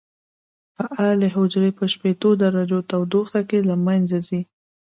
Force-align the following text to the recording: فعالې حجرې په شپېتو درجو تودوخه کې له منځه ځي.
فعالې 0.75 1.27
حجرې 1.35 1.71
په 1.77 1.83
شپېتو 1.93 2.29
درجو 2.43 2.79
تودوخه 2.89 3.41
کې 3.49 3.59
له 3.69 3.75
منځه 3.85 4.17
ځي. 4.27 4.41